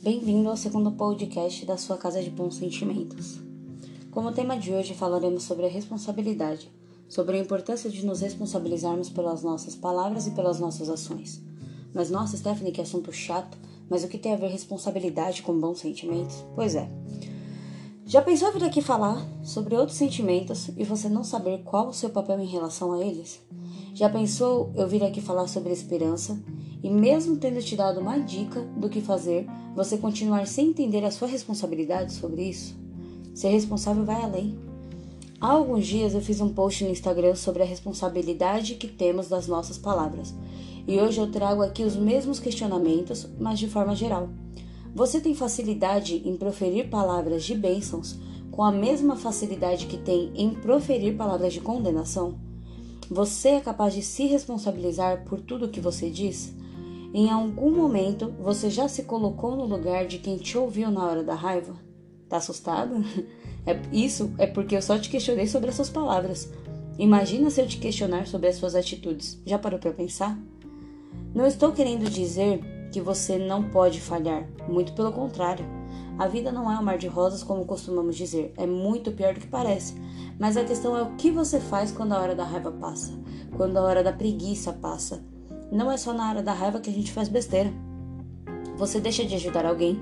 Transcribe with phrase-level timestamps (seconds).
[0.00, 3.40] Bem-vindo ao segundo podcast da sua Casa de Bons Sentimentos.
[4.12, 6.70] Como tema de hoje falaremos sobre a responsabilidade,
[7.08, 11.42] sobre a importância de nos responsabilizarmos pelas nossas palavras e pelas nossas ações.
[11.92, 13.58] Mas nossa, Stephanie, que assunto chato,
[13.90, 16.44] mas o que tem a ver responsabilidade com bons sentimentos?
[16.54, 16.88] Pois é.
[18.06, 22.10] Já pensou vir aqui falar sobre outros sentimentos e você não saber qual o seu
[22.10, 23.40] papel em relação a eles?
[23.94, 26.40] Já pensou eu vir aqui falar sobre esperança
[26.82, 31.10] e, mesmo tendo te dado uma dica do que fazer, você continuar sem entender a
[31.10, 32.76] sua responsabilidade sobre isso?
[33.34, 34.58] Ser responsável vai além.
[35.40, 39.46] Há alguns dias eu fiz um post no Instagram sobre a responsabilidade que temos das
[39.46, 40.34] nossas palavras.
[40.86, 44.28] E hoje eu trago aqui os mesmos questionamentos, mas de forma geral.
[44.94, 48.18] Você tem facilidade em proferir palavras de bênçãos
[48.50, 52.34] com a mesma facilidade que tem em proferir palavras de condenação?
[53.08, 56.57] Você é capaz de se responsabilizar por tudo o que você diz?
[57.12, 61.24] Em algum momento você já se colocou no lugar de quem te ouviu na hora
[61.24, 61.74] da raiva?
[62.28, 62.94] Tá assustado?
[63.66, 66.50] É, isso é porque eu só te questionei sobre as suas palavras.
[66.98, 69.38] Imagina se eu te questionar sobre as suas atitudes.
[69.44, 70.38] Já parou para pensar?
[71.34, 75.66] Não estou querendo dizer que você não pode falhar, muito pelo contrário.
[76.18, 79.40] A vida não é um mar de rosas como costumamos dizer, é muito pior do
[79.40, 79.94] que parece.
[80.38, 83.12] Mas a questão é o que você faz quando a hora da raiva passa,
[83.54, 85.22] quando a hora da preguiça passa.
[85.70, 87.72] Não é só na hora da raiva que a gente faz besteira.
[88.76, 90.00] Você deixa de ajudar alguém,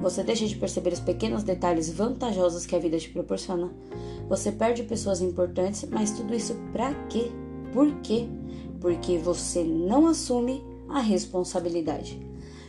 [0.00, 3.70] você deixa de perceber os pequenos detalhes vantajosos que a vida te proporciona.
[4.28, 7.32] Você perde pessoas importantes, mas tudo isso pra quê?
[7.72, 8.28] Por quê?
[8.80, 12.20] Porque você não assume a responsabilidade.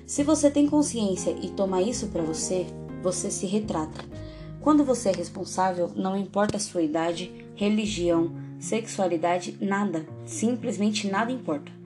[0.05, 2.66] Se você tem consciência e toma isso para você,
[3.03, 4.03] você se retrata.
[4.59, 11.78] Quando você é responsável, não importa a sua idade, religião, sexualidade, nada, simplesmente nada importa.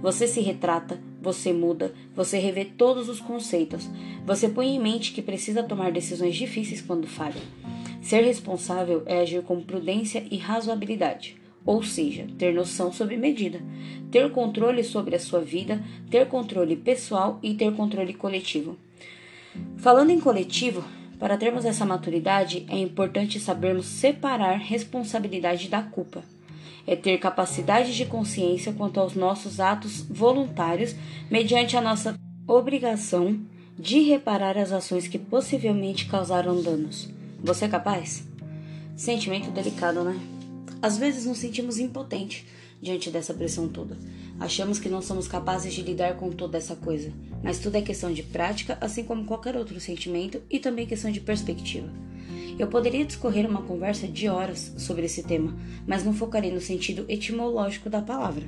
[0.00, 3.88] Você se retrata, você muda, você revê todos os conceitos,
[4.24, 7.40] você põe em mente que precisa tomar decisões difíceis quando falha.
[8.00, 11.36] Ser responsável é agir com prudência e razoabilidade,
[11.66, 13.60] ou seja, ter noção sobre medida,
[14.10, 18.76] ter controle sobre a sua vida, ter controle pessoal e ter controle coletivo.
[19.76, 20.84] Falando em coletivo,
[21.18, 26.22] para termos essa maturidade, é importante sabermos separar responsabilidade da culpa.
[26.86, 30.94] É ter capacidade de consciência quanto aos nossos atos voluntários,
[31.30, 32.14] mediante a nossa
[32.46, 33.38] obrigação
[33.78, 37.08] de reparar as ações que possivelmente causaram danos.
[37.42, 38.26] Você é capaz?
[38.96, 40.18] Sentimento delicado, né?
[40.82, 42.44] Às vezes nos sentimos impotentes
[42.80, 43.96] diante dessa pressão toda.
[44.40, 47.12] Achamos que não somos capazes de lidar com toda essa coisa,
[47.42, 51.20] mas tudo é questão de prática, assim como qualquer outro sentimento e também questão de
[51.20, 51.88] perspectiva.
[52.58, 55.56] Eu poderia discorrer uma conversa de horas sobre esse tema,
[55.86, 58.44] mas não focarei no sentido etimológico da palavra.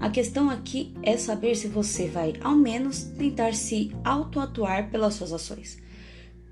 [0.00, 5.32] A questão aqui é saber se você vai, ao menos, tentar se auto-atuar pelas suas
[5.32, 5.78] ações.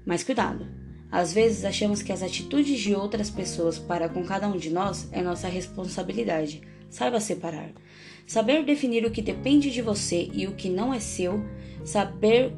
[0.07, 0.67] Mas cuidado!
[1.11, 5.09] Às vezes achamos que as atitudes de outras pessoas para com cada um de nós
[5.11, 6.63] é nossa responsabilidade.
[6.89, 7.73] Saiba separar.
[8.27, 11.45] Saber definir o que depende de você e o que não é seu,
[11.85, 12.53] saber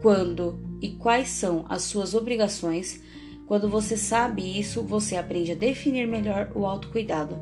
[0.00, 3.02] quando e quais são as suas obrigações.
[3.48, 7.34] Quando você sabe isso, você aprende a definir melhor o autocuidado.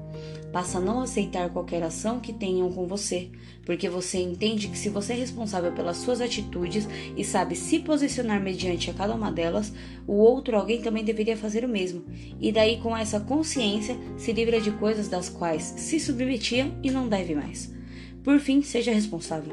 [0.52, 3.28] Passa a não aceitar qualquer ação que tenham com você,
[3.64, 8.40] porque você entende que se você é responsável pelas suas atitudes e sabe se posicionar
[8.40, 9.72] mediante a cada uma delas,
[10.06, 12.04] o outro alguém também deveria fazer o mesmo.
[12.40, 17.08] E daí, com essa consciência, se livra de coisas das quais se submetia e não
[17.08, 17.74] deve mais.
[18.22, 19.52] Por fim, seja responsável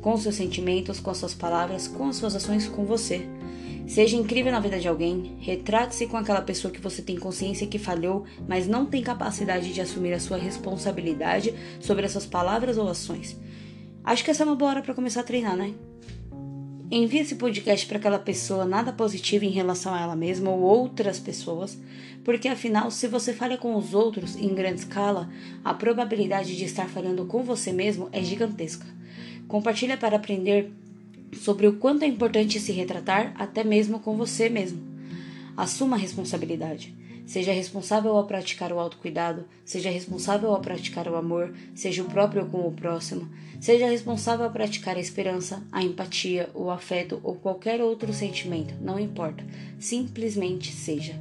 [0.00, 3.28] com seus sentimentos, com as suas palavras, com as suas ações com você.
[3.90, 7.76] Seja incrível na vida de alguém, retrate-se com aquela pessoa que você tem consciência que
[7.76, 12.88] falhou, mas não tem capacidade de assumir a sua responsabilidade sobre as suas palavras ou
[12.88, 13.36] ações.
[14.04, 15.74] Acho que essa é uma boa hora para começar a treinar, né?
[16.88, 21.18] Envie esse podcast para aquela pessoa nada positiva em relação a ela mesma ou outras
[21.18, 21.76] pessoas,
[22.22, 25.28] porque afinal, se você falha com os outros em grande escala,
[25.64, 28.86] a probabilidade de estar falhando com você mesmo é gigantesca.
[29.48, 30.72] Compartilha para aprender
[31.32, 34.80] sobre o quanto é importante se retratar até mesmo com você mesmo.
[35.56, 36.94] Assuma a responsabilidade.
[37.26, 42.46] Seja responsável ao praticar o autocuidado, seja responsável ao praticar o amor, seja o próprio
[42.46, 43.30] com o próximo,
[43.60, 48.98] seja responsável ao praticar a esperança, a empatia, o afeto ou qualquer outro sentimento, não
[48.98, 49.44] importa,
[49.78, 51.14] simplesmente seja.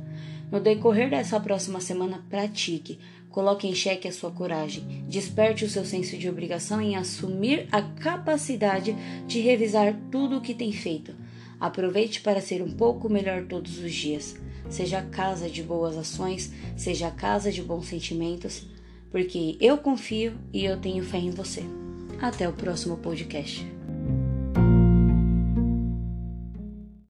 [0.51, 2.97] No decorrer dessa próxima semana, pratique,
[3.30, 5.06] Coloque em xeque a sua coragem.
[5.08, 8.96] Desperte o seu senso de obrigação em assumir a capacidade
[9.28, 11.14] de revisar tudo o que tem feito.
[11.60, 14.36] Aproveite para ser um pouco melhor todos os dias.
[14.70, 18.66] Seja a casa de boas ações, seja a casa de bons sentimentos,
[19.12, 21.64] porque eu confio e eu tenho fé em você.
[22.22, 23.79] Até o próximo podcast.